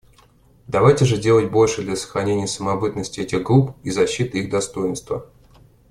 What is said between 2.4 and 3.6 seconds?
самобытности этих